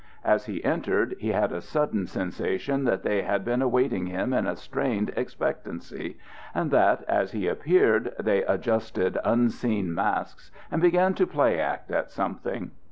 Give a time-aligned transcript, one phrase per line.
[0.23, 4.47] As he entered, he had a sudden sensation that they had been awaiting him in
[4.47, 6.17] a strained expectancy,
[6.55, 12.09] and that, as he appeared, they adjusted unseen masks and began to play act at
[12.09, 12.71] something.